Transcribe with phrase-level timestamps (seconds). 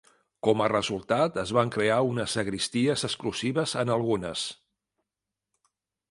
[0.45, 4.47] Com a resultat, es van crear unes sagristies exclusives en algunes.